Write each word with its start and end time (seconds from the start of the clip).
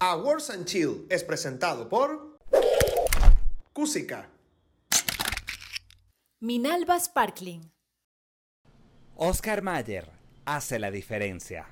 Awards 0.00 0.48
and 0.50 0.64
Chill 0.64 1.06
es 1.10 1.24
presentado 1.24 1.88
por 1.88 2.38
Cusica. 3.72 4.30
Minalba 6.38 7.00
Sparkling. 7.00 7.72
Oscar 9.16 9.60
Mayer 9.60 10.08
hace 10.44 10.78
la 10.78 10.92
diferencia. 10.92 11.66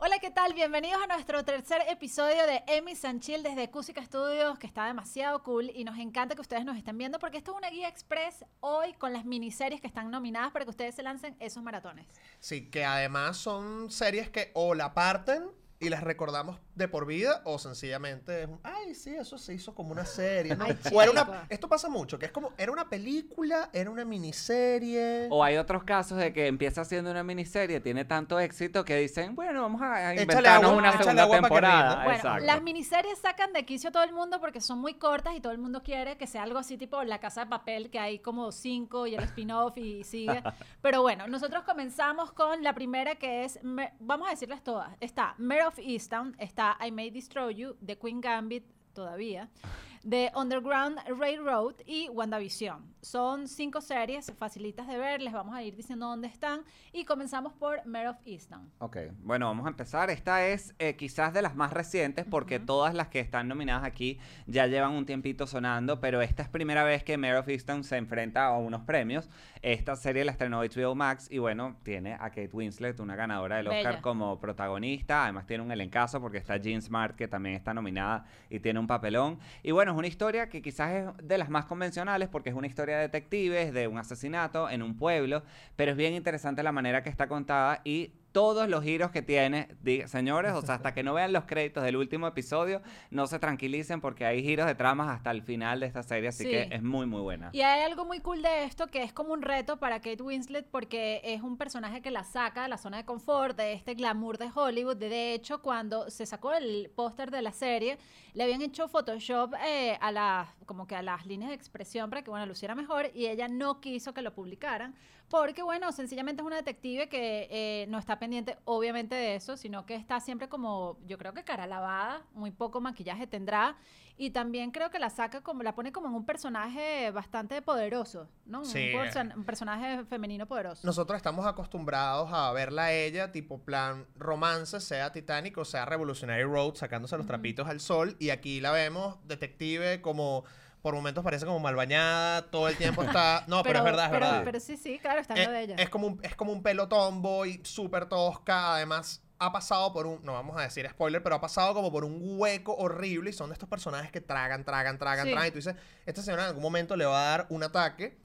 Hola, 0.00 0.18
¿qué 0.18 0.32
tal? 0.32 0.52
Bienvenidos 0.52 1.00
a 1.00 1.06
nuestro 1.06 1.44
tercer 1.44 1.82
episodio 1.88 2.44
de 2.48 2.64
Emmy 2.66 2.96
Sanchil 2.96 3.44
desde 3.44 3.70
Cusica 3.70 4.04
Studios, 4.04 4.58
que 4.58 4.66
está 4.66 4.86
demasiado 4.86 5.44
cool 5.44 5.70
y 5.72 5.84
nos 5.84 5.96
encanta 5.98 6.34
que 6.34 6.40
ustedes 6.40 6.64
nos 6.64 6.76
estén 6.76 6.98
viendo 6.98 7.20
porque 7.20 7.38
esto 7.38 7.52
es 7.52 7.58
una 7.58 7.70
guía 7.70 7.88
express 7.88 8.44
hoy 8.58 8.94
con 8.94 9.12
las 9.12 9.24
miniseries 9.24 9.80
que 9.80 9.86
están 9.86 10.10
nominadas 10.10 10.50
para 10.50 10.64
que 10.64 10.72
ustedes 10.72 10.96
se 10.96 11.04
lancen 11.04 11.36
esos 11.38 11.62
maratones. 11.62 12.08
Sí, 12.40 12.68
que 12.68 12.84
además 12.84 13.36
son 13.36 13.92
series 13.92 14.28
que 14.28 14.50
o 14.54 14.74
la 14.74 14.92
parten 14.92 15.44
y 15.84 15.90
las 15.90 16.02
recordamos 16.02 16.58
de 16.74 16.88
por 16.88 17.06
vida 17.06 17.42
o 17.44 17.58
sencillamente 17.58 18.42
es 18.42 18.48
un, 18.48 18.58
ay, 18.62 18.94
sí, 18.94 19.14
eso 19.14 19.38
se 19.38 19.54
hizo 19.54 19.74
como 19.74 19.92
una 19.92 20.04
serie. 20.04 20.56
¿no? 20.56 20.64
Ay, 20.68 20.76
o 20.92 21.02
era 21.02 21.10
una, 21.12 21.46
esto 21.48 21.68
pasa 21.68 21.88
mucho, 21.88 22.18
que 22.18 22.26
es 22.26 22.32
como, 22.32 22.52
era 22.58 22.72
una 22.72 22.88
película, 22.88 23.70
era 23.72 23.90
una 23.90 24.04
miniserie. 24.04 25.28
O 25.30 25.42
hay 25.44 25.56
otros 25.56 25.84
casos 25.84 26.18
de 26.18 26.32
que 26.32 26.46
empieza 26.46 26.84
siendo 26.84 27.10
una 27.10 27.22
miniserie, 27.22 27.80
tiene 27.80 28.04
tanto 28.04 28.38
éxito 28.40 28.84
que 28.84 28.96
dicen, 28.96 29.34
bueno, 29.34 29.62
vamos 29.62 29.80
a 29.82 30.12
inventarnos 30.14 30.64
agua- 30.70 30.76
una 30.78 30.92
segunda 30.98 31.22
agua 31.22 31.36
pa' 31.36 31.42
que 31.42 31.48
temporada. 31.48 31.94
Bueno, 32.04 32.16
Exacto. 32.16 32.44
las 32.44 32.62
miniseries 32.62 33.18
sacan 33.18 33.52
de 33.52 33.64
quicio 33.64 33.88
a 33.90 33.92
todo 33.92 34.02
el 34.02 34.12
mundo 34.12 34.40
porque 34.40 34.60
son 34.60 34.78
muy 34.78 34.94
cortas 34.94 35.34
y 35.36 35.40
todo 35.40 35.52
el 35.52 35.58
mundo 35.58 35.82
quiere 35.82 36.16
que 36.16 36.26
sea 36.26 36.42
algo 36.42 36.58
así 36.58 36.76
tipo 36.76 37.02
La 37.04 37.18
Casa 37.20 37.42
de 37.44 37.46
Papel, 37.50 37.90
que 37.90 37.98
hay 37.98 38.18
como 38.18 38.52
cinco 38.52 39.06
y 39.06 39.14
el 39.14 39.24
spin-off 39.24 39.76
y 39.78 40.04
sigue. 40.04 40.42
Pero 40.82 41.02
bueno, 41.02 41.26
nosotros 41.28 41.64
comenzamos 41.64 42.32
con 42.32 42.62
la 42.62 42.74
primera 42.74 43.14
que 43.16 43.44
es, 43.44 43.62
Me- 43.62 43.92
vamos 44.00 44.28
a 44.28 44.30
decirles 44.30 44.62
todas. 44.62 44.90
Está 45.00 45.34
Mare 45.38 45.64
of 45.78 45.84
Easttown, 45.84 46.34
está 46.38 46.76
I 46.80 46.90
May 46.90 47.10
Destroy 47.10 47.50
You, 47.50 47.76
The 47.84 47.96
Queen 47.96 48.20
Gambit, 48.20 48.64
todavía, 48.92 49.48
The 50.08 50.30
Underground 50.36 50.98
Railroad 51.18 51.76
y 51.86 52.10
WandaVision. 52.10 52.94
Son 53.00 53.48
cinco 53.48 53.80
series 53.80 54.32
facilitas 54.38 54.86
de 54.86 54.98
ver, 54.98 55.20
les 55.22 55.32
vamos 55.32 55.54
a 55.54 55.62
ir 55.62 55.76
diciendo 55.76 56.06
dónde 56.06 56.28
están 56.28 56.62
y 56.92 57.04
comenzamos 57.04 57.52
por 57.54 57.84
Mare 57.86 58.08
of 58.08 58.16
Easttown. 58.24 58.70
Ok, 58.78 58.96
bueno, 59.22 59.46
vamos 59.46 59.66
a 59.66 59.70
empezar. 59.70 60.10
Esta 60.10 60.46
es 60.46 60.74
eh, 60.78 60.96
quizás 60.96 61.32
de 61.32 61.42
las 61.42 61.54
más 61.54 61.72
recientes 61.72 62.26
porque 62.28 62.60
todas 62.60 62.94
las 62.94 63.08
que 63.08 63.20
están 63.20 63.48
nominadas 63.48 63.84
aquí 63.84 64.18
ya 64.46 64.66
llevan 64.66 64.92
un 64.92 65.06
tiempito 65.06 65.46
sonando, 65.46 66.00
pero 66.00 66.20
esta 66.20 66.42
es 66.42 66.48
primera 66.48 66.84
vez 66.84 67.02
que 67.02 67.16
Mare 67.16 67.38
of 67.38 67.48
Easttown 67.48 67.84
se 67.84 67.96
enfrenta 67.96 68.46
a 68.46 68.58
unos 68.58 68.82
premios. 68.82 69.30
Esta 69.62 69.96
serie 69.96 70.24
la 70.24 70.32
estrenó 70.32 70.60
HBO 70.60 70.94
Max 70.94 71.28
y 71.30 71.38
bueno, 71.38 71.76
tiene 71.82 72.14
a 72.14 72.28
Kate 72.28 72.50
Winslet, 72.52 73.00
una 73.00 73.16
ganadora 73.16 73.56
del 73.56 73.68
Oscar 73.68 73.84
Bella. 73.84 74.02
como 74.02 74.38
protagonista. 74.38 75.24
Además 75.24 75.46
tiene 75.46 75.62
un 75.62 75.72
elencazo 75.72 76.20
porque 76.20 76.38
está 76.38 76.58
Jean 76.58 76.82
Smart 76.82 77.16
que 77.16 77.28
también 77.28 77.54
está 77.54 77.72
nominada 77.72 78.26
y 78.50 78.60
tiene 78.60 78.78
un 78.78 78.86
papelón. 78.86 79.38
Y 79.62 79.70
bueno, 79.70 79.93
es 79.94 79.98
una 79.98 80.08
historia 80.08 80.48
que 80.48 80.60
quizás 80.60 80.92
es 80.92 81.28
de 81.28 81.38
las 81.38 81.48
más 81.48 81.66
convencionales 81.66 82.28
porque 82.28 82.50
es 82.50 82.56
una 82.56 82.66
historia 82.66 82.96
de 82.96 83.02
detectives, 83.02 83.72
de 83.72 83.86
un 83.88 83.98
asesinato 83.98 84.68
en 84.68 84.82
un 84.82 84.96
pueblo, 84.96 85.42
pero 85.76 85.92
es 85.92 85.96
bien 85.96 86.14
interesante 86.14 86.62
la 86.62 86.72
manera 86.72 87.02
que 87.02 87.10
está 87.10 87.28
contada 87.28 87.80
y 87.84 88.12
todos 88.34 88.68
los 88.68 88.82
giros 88.82 89.12
que 89.12 89.22
tiene, 89.22 89.68
di- 89.80 90.08
señores, 90.08 90.52
o 90.54 90.60
sea, 90.60 90.74
hasta 90.74 90.92
que 90.94 91.04
no 91.04 91.14
vean 91.14 91.32
los 91.32 91.44
créditos 91.44 91.84
del 91.84 91.94
último 91.96 92.26
episodio, 92.26 92.82
no 93.10 93.28
se 93.28 93.38
tranquilicen 93.38 94.00
porque 94.00 94.26
hay 94.26 94.42
giros 94.42 94.66
de 94.66 94.74
tramas 94.74 95.08
hasta 95.08 95.30
el 95.30 95.42
final 95.42 95.78
de 95.78 95.86
esta 95.86 96.02
serie, 96.02 96.30
así 96.30 96.42
Sí. 96.42 96.50
que 96.50 96.68
es 96.72 96.82
muy, 96.82 97.06
muy 97.06 97.20
buena. 97.20 97.50
Y 97.52 97.60
hay 97.60 97.82
algo 97.82 98.04
muy 98.04 98.18
cool 98.18 98.42
de 98.42 98.64
esto 98.64 98.88
que 98.88 99.04
es 99.04 99.12
como 99.12 99.32
un 99.32 99.40
reto 99.42 99.76
para 99.78 100.00
Kate 100.00 100.20
Winslet 100.20 100.66
porque 100.68 101.20
es 101.22 101.42
un 101.42 101.56
personaje 101.56 102.02
que 102.02 102.10
la 102.10 102.24
saca 102.24 102.64
de 102.64 102.68
la 102.68 102.76
zona 102.76 102.96
de 102.96 103.04
confort, 103.04 103.56
de 103.56 103.72
este 103.72 103.94
glamour 103.94 104.36
de 104.36 104.50
Hollywood. 104.52 104.96
De, 104.96 105.32
hecho, 105.32 105.62
cuando 105.62 106.10
se 106.10 106.26
sacó 106.26 106.52
el 106.54 106.90
póster 106.96 107.30
de 107.30 107.40
la 107.40 107.52
serie, 107.52 107.98
le 108.32 108.42
habían 108.42 108.62
hecho 108.62 108.88
Photoshop 108.88 109.54
eh, 109.64 109.96
a 110.00 110.10
las, 110.10 110.48
como 110.66 110.88
que 110.88 110.96
a 110.96 111.02
las 111.02 111.24
líneas 111.24 111.50
de 111.50 111.54
expresión 111.54 112.10
para 112.10 112.22
que, 112.22 112.30
bueno, 112.30 112.46
luciera 112.46 112.74
mejor 112.74 113.12
y 113.14 113.26
ella 113.26 113.46
no 113.46 113.80
quiso 113.80 114.12
que 114.12 114.22
lo 114.22 114.34
publicaran 114.34 114.96
porque, 115.30 115.62
bueno, 115.62 115.90
sencillamente 115.90 116.42
es 116.42 116.46
una 116.46 116.56
detective 116.56 117.08
que 117.08 117.48
eh, 117.50 117.86
no 117.88 117.98
está 117.98 118.18
pendiente, 118.24 118.56
obviamente, 118.64 119.14
de 119.14 119.34
eso, 119.34 119.58
sino 119.58 119.84
que 119.84 119.94
está 119.94 120.18
siempre 120.18 120.48
como, 120.48 120.98
yo 121.06 121.18
creo 121.18 121.34
que 121.34 121.44
cara 121.44 121.66
lavada, 121.66 122.22
muy 122.32 122.50
poco 122.50 122.80
maquillaje 122.80 123.26
tendrá. 123.26 123.76
Y 124.16 124.30
también 124.30 124.70
creo 124.70 124.90
que 124.90 124.98
la 124.98 125.10
saca 125.10 125.42
como, 125.42 125.62
la 125.62 125.74
pone 125.74 125.92
como 125.92 126.06
en 126.06 126.14
un 126.14 126.24
personaje 126.24 127.10
bastante 127.10 127.60
poderoso, 127.60 128.28
¿no? 128.46 128.62
Un, 128.62 129.44
personaje 129.44 130.04
femenino 130.04 130.46
poderoso. 130.46 130.86
Nosotros 130.86 131.16
estamos 131.16 131.44
acostumbrados 131.46 132.30
a 132.32 132.50
verla 132.52 132.84
a 132.84 132.92
ella, 132.92 133.32
tipo 133.32 133.58
plan 133.58 134.06
romance, 134.16 134.80
sea 134.80 135.12
Titanic 135.12 135.58
o 135.58 135.64
sea 135.64 135.84
Revolutionary 135.84 136.44
Road, 136.44 136.76
sacándose 136.76 137.16
los 137.18 137.26
trapitos 137.26 137.68
al 137.68 137.80
sol. 137.80 138.16
Y 138.20 138.30
aquí 138.30 138.60
la 138.60 138.70
vemos, 138.70 139.18
detective, 139.26 140.00
como 140.00 140.44
por 140.84 140.94
momentos 140.94 141.24
parece 141.24 141.46
como 141.46 141.60
mal 141.60 141.74
bañada, 141.74 142.42
todo 142.50 142.68
el 142.68 142.76
tiempo 142.76 143.02
está. 143.02 143.42
No, 143.48 143.62
pero, 143.62 143.78
es 143.78 143.84
verdad, 143.86 144.04
es 144.04 144.10
pero, 144.10 144.26
verdad. 144.26 144.42
pero 144.44 144.60
sí, 144.60 144.76
sí, 144.76 144.98
claro, 144.98 145.18
está 145.22 145.32
en 145.32 145.40
es, 145.40 145.46
lo 145.46 145.52
de 145.54 145.62
ella. 145.62 145.76
es 145.78 145.88
como 145.88 146.08
un, 146.08 146.20
es 146.22 146.36
como 146.36 146.52
un 146.52 146.62
pelo 146.62 146.88
tomboy, 146.88 147.58
súper 147.64 148.04
tosca. 148.04 148.74
Además, 148.74 149.22
ha 149.38 149.50
pasado 149.50 149.94
por 149.94 150.06
un. 150.06 150.22
No 150.22 150.34
vamos 150.34 150.58
a 150.58 150.60
decir 150.60 150.86
spoiler, 150.90 151.22
pero 151.22 151.36
ha 151.36 151.40
pasado 151.40 151.72
como 151.72 151.90
por 151.90 152.04
un 152.04 152.20
hueco 152.38 152.74
horrible. 152.76 153.30
Y 153.30 153.32
son 153.32 153.48
de 153.48 153.54
estos 153.54 153.66
personajes 153.66 154.12
que 154.12 154.20
tragan, 154.20 154.62
tragan, 154.62 154.98
tragan, 154.98 155.24
Sí. 155.24 155.32
tragan. 155.32 155.48
Y 155.48 155.50
tú 155.52 155.56
dices, 155.56 155.74
esta 156.04 156.20
señora 156.20 156.42
en 156.42 156.48
algún 156.48 156.62
momento 156.62 156.96
le 156.96 157.06
va 157.06 157.18
a 157.18 157.30
dar 157.30 157.46
un 157.48 157.62
ataque. 157.62 158.18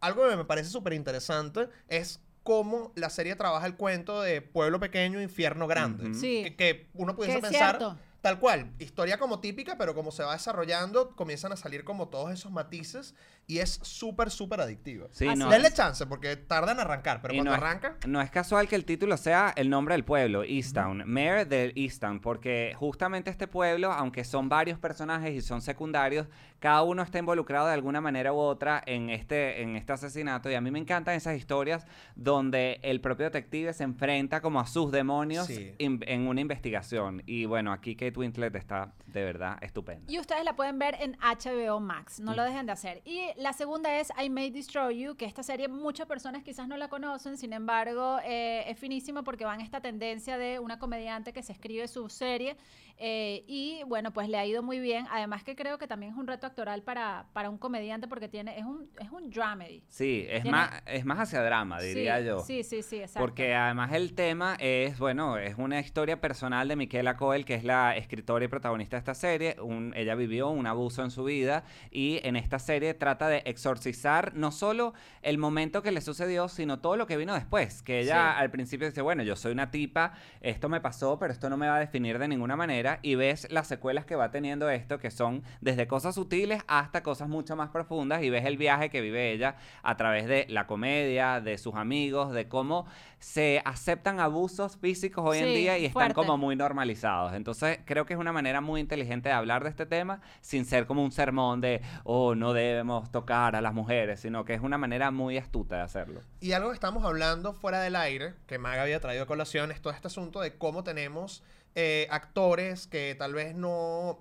Algo 0.00 0.26
que 0.30 0.36
me 0.36 0.46
parece 0.46 0.70
súper 0.70 0.94
interesante 0.94 1.68
es 1.88 2.22
cómo 2.42 2.90
la 2.94 3.10
serie 3.10 3.36
trabaja 3.36 3.66
el 3.66 3.76
cuento 3.76 4.22
de 4.22 4.40
pueblo 4.40 4.80
pequeño, 4.80 5.20
infierno 5.20 5.66
grande. 5.66 6.14
Sí. 6.14 6.42
Que, 6.42 6.56
que 6.56 6.88
uno 6.94 7.14
pudiese 7.14 7.42
pensar. 7.42 7.76
cierto. 7.76 7.98
Tal 8.28 8.38
cual, 8.40 8.70
historia 8.78 9.16
como 9.16 9.40
típica, 9.40 9.78
pero 9.78 9.94
como 9.94 10.10
se 10.10 10.22
va 10.22 10.34
desarrollando, 10.34 11.16
comienzan 11.16 11.50
a 11.52 11.56
salir 11.56 11.82
como 11.82 12.08
todos 12.08 12.30
esos 12.30 12.52
matices 12.52 13.14
y 13.46 13.60
es 13.60 13.80
súper, 13.82 14.30
súper 14.30 14.60
adictiva. 14.60 15.06
Sí, 15.12 15.24
no, 15.34 15.48
Denle 15.48 15.72
chance 15.72 16.04
porque 16.04 16.36
tarda 16.36 16.72
en 16.72 16.80
arrancar, 16.80 17.22
pero 17.22 17.32
Y 17.32 17.38
cuando 17.38 17.52
no 17.52 17.56
es- 17.56 17.62
arranca, 17.62 17.96
No 18.06 18.20
es 18.20 18.30
casual 18.30 18.68
que 18.68 18.76
el 18.76 18.84
título 18.84 19.16
sea 19.16 19.54
el 19.56 19.70
nombre 19.70 19.94
del 19.94 20.04
pueblo, 20.04 20.42
Easttown, 20.44 21.04
Mayor 21.10 21.46
de 21.48 21.72
Easttown, 21.74 22.20
porque 22.20 22.74
justamente 22.76 23.30
este 23.30 23.46
pueblo, 23.48 23.90
aunque 23.92 24.24
son 24.24 24.50
varios 24.50 24.78
personajes 24.78 25.32
y 25.34 25.40
son 25.40 25.62
secundarios, 25.62 26.26
cada 26.58 26.82
uno 26.82 27.02
está 27.02 27.18
involucrado 27.18 27.68
de 27.68 27.72
alguna 27.72 28.02
manera 28.02 28.34
u 28.34 28.36
otra 28.36 28.82
en 28.84 29.08
este, 29.08 29.62
en 29.62 29.74
este 29.76 29.94
asesinato. 29.94 30.50
Y 30.50 30.54
a 30.54 30.60
mí 30.60 30.70
me 30.70 30.80
encantan 30.80 31.14
esas 31.14 31.34
historias 31.38 31.86
donde 32.14 32.78
el 32.82 33.00
propio 33.00 33.24
detective 33.26 33.72
se 33.72 33.84
enfrenta 33.84 34.42
como 34.42 34.60
a 34.60 34.66
sus 34.66 34.92
demonios 34.92 35.46
Sí. 35.46 35.72
in- 35.78 36.04
en 36.06 36.26
una 36.28 36.42
investigación. 36.42 37.22
Y 37.24 37.46
bueno, 37.46 37.72
aquí 37.72 37.94
Kate 37.96 38.17
Winslet 38.18 38.54
está 38.56 38.92
de 39.06 39.24
verdad 39.24 39.56
estupenda. 39.62 40.10
Y 40.10 40.18
ustedes 40.18 40.44
la 40.44 40.54
pueden 40.54 40.78
ver 40.78 40.96
en 41.00 41.16
HBO 41.20 41.80
Max, 41.80 42.20
no 42.20 42.34
lo 42.34 42.42
dejen 42.44 42.66
de 42.66 42.72
hacer. 42.72 43.00
Y 43.04 43.28
la 43.36 43.52
segunda 43.52 43.98
es 43.98 44.12
I 44.22 44.28
May 44.28 44.50
Destroy 44.50 44.98
You, 44.98 45.16
que 45.16 45.24
esta 45.24 45.42
serie 45.42 45.68
muchas 45.68 46.06
personas 46.06 46.42
quizás 46.42 46.68
no 46.68 46.76
la 46.76 46.88
conocen, 46.88 47.36
sin 47.38 47.52
embargo 47.52 48.18
eh, 48.24 48.64
es 48.68 48.78
finísima 48.78 49.22
porque 49.22 49.44
va 49.44 49.54
en 49.54 49.60
esta 49.60 49.80
tendencia 49.80 50.36
de 50.36 50.58
una 50.58 50.78
comediante 50.78 51.32
que 51.32 51.42
se 51.42 51.52
escribe 51.52 51.88
su 51.88 52.08
serie 52.08 52.56
eh, 53.00 53.44
y 53.46 53.82
bueno, 53.86 54.12
pues 54.12 54.28
le 54.28 54.38
ha 54.38 54.44
ido 54.46 54.62
muy 54.62 54.80
bien. 54.80 55.06
Además 55.10 55.44
que 55.44 55.54
creo 55.54 55.78
que 55.78 55.86
también 55.86 56.12
es 56.12 56.18
un 56.18 56.26
reto 56.26 56.46
actoral 56.46 56.82
para, 56.82 57.26
para 57.32 57.48
un 57.50 57.58
comediante 57.58 58.08
porque 58.08 58.28
tiene, 58.28 58.58
es 58.58 58.64
un, 58.64 58.90
es 58.98 59.10
un 59.10 59.30
dramedy. 59.30 59.84
Sí, 59.88 60.26
es, 60.28 60.42
Tiene- 60.42 60.50
más, 60.56 60.82
es 60.86 61.04
más 61.04 61.18
hacia 61.20 61.42
drama, 61.42 61.80
diría 61.80 62.18
sí, 62.18 62.24
yo. 62.26 62.40
Sí, 62.40 62.62
sí, 62.64 62.82
sí, 62.82 62.96
exacto. 62.96 63.20
Porque 63.20 63.54
además 63.54 63.92
el 63.92 64.14
tema 64.14 64.56
es, 64.58 64.98
bueno, 64.98 65.38
es 65.38 65.56
una 65.58 65.78
historia 65.80 66.20
personal 66.20 66.66
de 66.68 66.76
Miquela 66.76 67.16
Coel, 67.16 67.44
que 67.44 67.54
es 67.54 67.64
la 67.64 67.96
escritora 67.96 68.44
y 68.44 68.48
protagonista 68.48 68.96
de 68.96 68.98
esta 68.98 69.14
serie. 69.14 69.56
Un- 69.60 69.92
ella 69.96 70.14
vivió 70.14 70.48
un 70.48 70.66
abuso 70.66 71.04
en 71.04 71.10
su 71.10 71.24
vida 71.24 71.62
y 71.90 72.20
en 72.24 72.36
esta 72.36 72.58
serie 72.58 72.94
trata 72.94 73.28
de 73.28 73.42
exorcizar 73.46 74.34
no 74.34 74.50
solo 74.50 74.92
el 75.22 75.38
momento 75.38 75.82
que 75.82 75.92
le 75.92 76.00
sucedió, 76.00 76.48
sino 76.48 76.80
todo 76.80 76.96
lo 76.96 77.06
que 77.06 77.16
vino 77.16 77.34
después. 77.34 77.82
Que 77.82 78.00
ella 78.00 78.32
Sí. 78.34 78.40
al 78.42 78.50
principio 78.50 78.88
dice, 78.88 79.02
bueno, 79.02 79.22
yo 79.22 79.36
soy 79.36 79.52
una 79.52 79.70
tipa, 79.70 80.14
esto 80.40 80.68
me 80.68 80.80
pasó, 80.80 81.18
pero 81.18 81.32
esto 81.32 81.48
no 81.48 81.56
me 81.56 81.68
va 81.68 81.76
a 81.76 81.80
definir 81.80 82.18
de 82.18 82.26
ninguna 82.28 82.56
manera. 82.56 82.87
Y 83.02 83.14
ves 83.14 83.46
las 83.50 83.66
secuelas 83.66 84.04
que 84.04 84.16
va 84.16 84.30
teniendo 84.30 84.70
esto, 84.70 84.98
que 84.98 85.10
son 85.10 85.42
desde 85.60 85.86
cosas 85.86 86.14
sutiles 86.14 86.62
hasta 86.66 87.02
cosas 87.02 87.28
mucho 87.28 87.56
más 87.56 87.70
profundas. 87.70 88.22
Y 88.22 88.30
ves 88.30 88.44
el 88.44 88.56
viaje 88.56 88.90
que 88.90 89.00
vive 89.00 89.32
ella 89.32 89.56
a 89.82 89.96
través 89.96 90.26
de 90.26 90.46
la 90.48 90.66
comedia, 90.66 91.40
de 91.40 91.58
sus 91.58 91.74
amigos, 91.74 92.32
de 92.32 92.48
cómo 92.48 92.86
se 93.18 93.60
aceptan 93.64 94.20
abusos 94.20 94.76
físicos 94.76 95.24
hoy 95.26 95.38
en 95.38 95.54
día 95.54 95.78
y 95.78 95.86
están 95.86 95.92
fuerte. 95.92 96.14
como 96.14 96.36
muy 96.36 96.56
normalizados. 96.56 97.34
Entonces, 97.34 97.80
creo 97.84 98.06
que 98.06 98.14
es 98.14 98.20
una 98.20 98.32
manera 98.32 98.60
muy 98.60 98.80
inteligente 98.80 99.28
de 99.28 99.34
hablar 99.34 99.64
de 99.64 99.70
este 99.70 99.86
tema 99.86 100.20
sin 100.40 100.64
ser 100.64 100.86
como 100.86 101.02
un 101.02 101.12
sermón 101.12 101.60
de, 101.60 101.82
oh, 102.04 102.34
no 102.34 102.52
debemos 102.52 103.10
tocar 103.10 103.56
a 103.56 103.60
las 103.60 103.74
mujeres, 103.74 104.20
sino 104.20 104.44
que 104.44 104.54
es 104.54 104.60
una 104.60 104.78
manera 104.78 105.10
muy 105.10 105.36
astuta 105.36 105.76
de 105.76 105.82
hacerlo. 105.82 106.20
Y 106.40 106.52
algo 106.52 106.68
que 106.68 106.74
estamos 106.74 107.04
hablando 107.04 107.52
fuera 107.52 107.80
del 107.80 107.96
aire, 107.96 108.34
que 108.46 108.58
Maga 108.58 108.82
había 108.82 109.00
traído 109.00 109.24
a 109.24 109.26
colación, 109.26 109.72
es 109.72 109.80
todo 109.80 109.92
este 109.92 110.06
asunto 110.06 110.40
de 110.40 110.56
cómo 110.56 110.84
tenemos 110.84 111.42
eh, 111.74 112.06
actores 112.10 112.86
que 112.86 113.14
tal 113.18 113.34
vez 113.34 113.54
no 113.54 114.20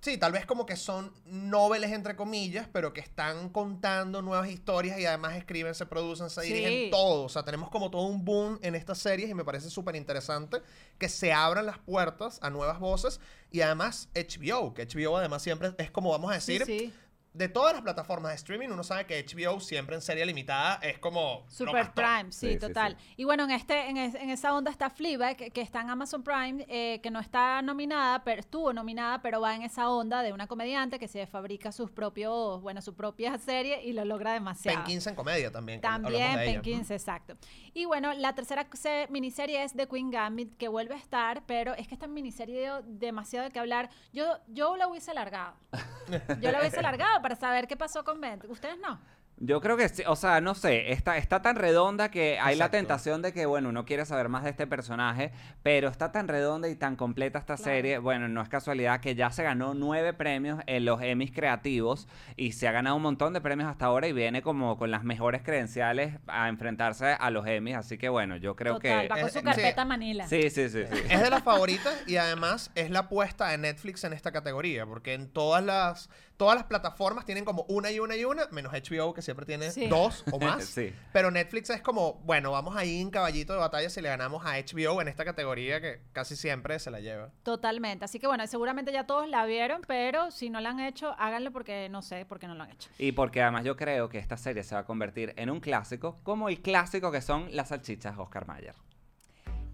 Sí, 0.00 0.16
tal 0.16 0.30
vez 0.30 0.46
como 0.46 0.64
que 0.64 0.76
son 0.76 1.12
noveles 1.26 1.90
entre 1.90 2.14
comillas, 2.14 2.68
pero 2.72 2.92
que 2.92 3.00
están 3.00 3.48
contando 3.48 4.22
nuevas 4.22 4.48
historias 4.48 4.96
y 5.00 5.06
además 5.06 5.34
escriben, 5.34 5.74
se 5.74 5.86
producen, 5.86 6.30
se 6.30 6.42
Sí. 6.42 6.52
dirigen 6.52 6.90
todo. 6.92 7.24
O 7.24 7.28
sea, 7.28 7.42
tenemos 7.42 7.68
como 7.68 7.90
todo 7.90 8.02
un 8.02 8.24
boom 8.24 8.60
en 8.62 8.76
estas 8.76 8.98
series 8.98 9.28
y 9.28 9.34
me 9.34 9.44
parece 9.44 9.70
súper 9.70 9.96
interesante 9.96 10.62
que 10.98 11.08
se 11.08 11.32
abran 11.32 11.66
las 11.66 11.78
puertas 11.78 12.38
a 12.42 12.48
nuevas 12.50 12.78
voces 12.78 13.18
y 13.50 13.60
además 13.60 14.08
HBO, 14.14 14.72
que 14.72 14.86
HBO 14.86 15.16
además 15.16 15.42
siempre 15.42 15.74
es 15.78 15.90
como 15.90 16.10
vamos 16.10 16.30
a 16.30 16.40
Sí, 16.40 16.58
decir, 16.58 16.64
sí. 16.66 16.92
De 17.38 17.48
todas 17.48 17.72
las 17.72 17.82
plataformas 17.82 18.32
de 18.32 18.36
streaming, 18.36 18.68
uno 18.68 18.82
sabe 18.82 19.06
que 19.06 19.24
HBO 19.24 19.60
siempre 19.60 19.94
en 19.94 20.02
serie 20.02 20.26
limitada 20.26 20.80
es 20.82 20.98
como... 20.98 21.44
lo 21.46 21.50
Super. 21.50 21.92
Prime, 21.92 22.32
sí, 22.32 22.48
Sí, 22.48 22.52
sí, 22.54 22.58
total. 22.58 22.96
sí. 22.98 23.14
Y 23.18 23.24
bueno, 23.24 23.44
en 23.44 23.52
este, 23.52 23.88
en, 23.88 23.96
es- 23.96 24.14
en 24.16 24.30
esa 24.30 24.54
onda 24.54 24.70
está 24.70 24.90
Fleabag, 24.90 25.36
que, 25.36 25.50
que 25.50 25.60
está 25.60 25.80
en 25.80 25.90
Amazon 25.90 26.22
Prime, 26.22 26.66
eh, 26.68 27.00
que 27.02 27.10
no 27.10 27.20
está 27.20 27.62
nominada, 27.62 28.24
pero 28.24 28.40
estuvo 28.40 28.72
nominada, 28.72 29.22
pero 29.22 29.40
va 29.40 29.54
en 29.54 29.62
esa 29.62 29.88
onda 29.88 30.22
de 30.22 30.32
una 30.32 30.46
comediante 30.48 30.98
que 30.98 31.06
se 31.08 31.26
fabrica 31.26 31.70
sus 31.72 31.90
propios, 31.90 32.60
bueno, 32.60 32.82
su 32.82 32.94
propia 32.94 33.38
serie 33.38 33.84
y 33.84 33.92
lo 33.92 34.04
logra 34.04 34.32
demasiado. 34.32 34.78
Pen 34.78 34.86
15 34.86 35.10
en 35.10 35.14
comedia 35.16 35.52
también. 35.52 35.80
que 35.80 35.86
de 35.86 35.92
También. 35.92 36.34
Pen 36.36 36.60
15, 36.62 36.94
exacto. 36.94 37.36
Y 37.72 37.84
bueno, 37.84 38.12
la 38.14 38.34
tercera 38.34 38.66
se- 38.72 39.06
miniserie 39.10 39.62
es 39.62 39.74
The 39.74 39.86
Queen 39.86 40.10
Gambit, 40.10 40.56
que 40.56 40.66
vuelve 40.68 40.94
a 40.94 40.98
estar, 40.98 41.44
pero 41.46 41.74
es 41.74 41.86
que 41.86 41.94
esta 41.94 42.08
miniserie 42.08 42.60
dio 42.60 42.82
demasiado 42.84 43.44
de 43.46 43.52
qué 43.52 43.60
hablar. 43.60 43.90
Yo, 44.12 44.38
yo 44.48 44.76
la 44.76 44.88
hubiese 44.88 45.12
alargado. 45.12 45.54
Yo 46.40 46.50
la 46.50 46.60
hubiese 46.60 46.78
alargado 46.78 47.20
para 47.28 47.38
saber 47.38 47.68
qué 47.68 47.76
pasó 47.76 48.04
con 48.04 48.22
Ben. 48.22 48.40
Ustedes 48.48 48.78
no. 48.78 48.98
Yo 49.40 49.60
creo 49.60 49.76
que 49.76 49.88
sí, 49.88 50.02
o 50.06 50.16
sea, 50.16 50.40
no 50.40 50.54
sé, 50.56 50.90
está, 50.90 51.16
está 51.16 51.42
tan 51.42 51.54
redonda 51.54 52.10
que 52.10 52.38
hay 52.40 52.56
la 52.56 52.64
Exacto. 52.66 52.76
tentación 52.78 53.22
de 53.22 53.32
que, 53.32 53.46
bueno, 53.46 53.68
uno 53.68 53.84
quiere 53.84 54.04
saber 54.04 54.28
más 54.28 54.42
de 54.42 54.50
este 54.50 54.66
personaje, 54.66 55.30
pero 55.62 55.88
está 55.88 56.10
tan 56.10 56.26
redonda 56.26 56.68
y 56.68 56.74
tan 56.74 56.96
completa 56.96 57.38
esta 57.38 57.54
Claro. 57.54 57.70
serie, 57.70 57.98
bueno, 57.98 58.26
no 58.28 58.42
es 58.42 58.48
casualidad 58.48 59.00
que 59.00 59.14
ya 59.14 59.30
se 59.30 59.44
ganó 59.44 59.74
nueve 59.74 60.12
premios 60.12 60.58
en 60.66 60.84
los 60.84 61.00
Emmys 61.00 61.30
creativos 61.30 62.08
y 62.36 62.52
se 62.52 62.66
ha 62.66 62.72
ganado 62.72 62.96
un 62.96 63.02
montón 63.02 63.32
de 63.32 63.40
premios 63.40 63.68
hasta 63.70 63.86
ahora 63.86 64.08
y 64.08 64.12
viene 64.12 64.42
como 64.42 64.76
con 64.76 64.90
las 64.90 65.04
mejores 65.04 65.42
credenciales 65.42 66.14
a 66.26 66.48
enfrentarse 66.48 67.06
a 67.18 67.30
los 67.30 67.46
Emmys, 67.46 67.76
así 67.76 67.96
que 67.96 68.08
bueno, 68.08 68.36
yo 68.38 68.56
creo 68.56 68.74
Total, 68.74 69.02
que... 69.02 69.08
va 69.08 69.20
con 69.20 69.30
su 69.30 69.38
sí. 69.38 69.44
carpeta 69.44 69.84
Manila. 69.84 70.26
Sí, 70.26 70.50
sí, 70.50 70.68
sí, 70.68 70.82
sí. 70.90 70.98
Es 71.10 71.22
de 71.22 71.30
las 71.30 71.44
favoritas 71.44 71.94
y 72.08 72.16
además 72.16 72.72
es 72.74 72.90
la 72.90 73.00
apuesta 73.00 73.48
de 73.48 73.58
Netflix 73.58 74.02
en 74.02 74.12
esta 74.14 74.32
categoría, 74.32 74.84
porque 74.84 75.14
en 75.14 75.28
todas 75.28 75.62
las 75.64 76.10
todas 76.36 76.54
las 76.54 76.64
plataformas 76.66 77.24
tienen 77.24 77.44
como 77.44 77.64
una 77.68 77.90
y 77.90 77.98
una 77.98 78.14
y 78.14 78.24
una, 78.24 78.46
menos 78.52 78.72
HBO 78.72 79.12
que 79.12 79.22
siempre 79.28 79.44
tiene 79.46 79.70
Sí. 79.70 79.86
dos 79.88 80.24
o 80.32 80.38
más. 80.40 80.64
Sí. 80.64 80.92
Pero 81.12 81.30
Netflix 81.30 81.68
es 81.70 81.82
como, 81.82 82.14
bueno, 82.24 82.50
vamos 82.50 82.74
ahí 82.76 83.00
en 83.00 83.10
caballito 83.10 83.52
de 83.52 83.58
batalla 83.58 83.90
si 83.90 84.00
le 84.00 84.08
ganamos 84.08 84.44
a 84.46 84.56
HBO 84.56 85.02
en 85.02 85.08
esta 85.08 85.24
categoría 85.24 85.80
que 85.82 86.00
casi 86.12 86.34
siempre 86.34 86.78
se 86.78 86.90
la 86.90 87.00
lleva. 87.00 87.30
Totalmente. 87.42 88.04
Así 88.06 88.18
que 88.18 88.26
bueno, 88.26 88.46
seguramente 88.46 88.90
ya 88.92 89.06
todos 89.06 89.28
la 89.28 89.44
vieron, 89.44 89.82
pero 89.86 90.30
si 90.30 90.48
no 90.48 90.60
la 90.60 90.70
han 90.70 90.80
hecho, 90.80 91.14
háganlo 91.18 91.52
porque 91.52 91.88
no 91.90 92.00
sé 92.00 92.24
por 92.24 92.38
qué 92.38 92.46
no 92.46 92.54
lo 92.54 92.62
han 92.62 92.70
hecho. 92.70 92.88
Y 92.98 93.12
porque 93.12 93.42
además 93.42 93.64
yo 93.64 93.76
creo 93.76 94.08
que 94.08 94.18
esta 94.18 94.36
serie 94.36 94.62
se 94.62 94.74
va 94.74 94.80
a 94.82 94.84
convertir 94.86 95.34
en 95.36 95.50
un 95.50 95.60
clásico, 95.60 96.16
como 96.22 96.48
el 96.48 96.60
clásico 96.62 97.12
que 97.12 97.20
son 97.20 97.54
las 97.54 97.68
salchichas 97.68 98.16
Oscar 98.18 98.46
Mayer. 98.46 98.74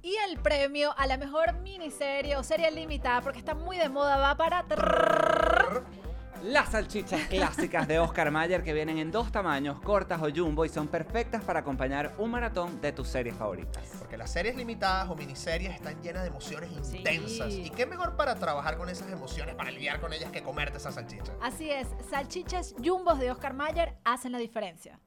Y 0.02 0.14
el 0.28 0.38
premio 0.38 0.94
a 0.98 1.06
la 1.06 1.16
mejor 1.16 1.54
miniserie 1.60 2.36
o 2.36 2.42
serie 2.42 2.70
limitada, 2.70 3.22
porque 3.22 3.38
está 3.38 3.54
muy 3.54 3.78
de 3.78 3.88
moda, 3.88 4.18
va 4.18 4.36
para... 4.36 4.62
Las 6.44 6.72
salchichas 6.72 7.22
clásicas 7.28 7.88
de 7.88 7.98
Oscar 7.98 8.30
Mayer 8.30 8.62
que 8.62 8.74
vienen 8.74 8.98
en 8.98 9.10
dos 9.10 9.32
tamaños, 9.32 9.80
cortas 9.80 10.20
o 10.20 10.28
jumbo, 10.30 10.66
y 10.66 10.68
son 10.68 10.88
perfectas 10.88 11.42
para 11.42 11.60
acompañar 11.60 12.12
un 12.18 12.30
maratón 12.32 12.82
de 12.82 12.92
tus 12.92 13.08
series 13.08 13.34
favoritas. 13.34 13.82
Porque 13.98 14.18
las 14.18 14.30
series 14.30 14.54
limitadas 14.54 15.08
o 15.08 15.16
miniseries 15.16 15.74
están 15.74 16.02
llenas 16.02 16.22
de 16.22 16.28
emociones 16.28 16.68
Sí. 16.82 16.98
intensas. 16.98 17.50
¿Y 17.50 17.70
qué 17.70 17.86
mejor 17.86 18.14
para 18.16 18.34
trabajar 18.34 18.76
con 18.76 18.90
esas 18.90 19.10
emociones, 19.10 19.54
para 19.54 19.70
lidiar 19.70 20.02
con 20.02 20.12
ellas 20.12 20.30
que 20.30 20.42
comerte 20.42 20.76
esa 20.76 20.92
salchicha? 20.92 21.32
Así 21.40 21.70
es, 21.70 21.88
salchichas 22.10 22.74
jumbos 22.84 23.18
de 23.20 23.30
Oscar 23.30 23.54
Mayer 23.54 23.94
hacen 24.04 24.32
la 24.32 24.38
diferencia. 24.38 25.00